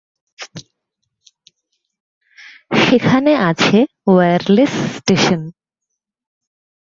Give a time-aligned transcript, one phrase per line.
[2.81, 3.77] সেখানে আছে
[4.07, 5.41] wireless station.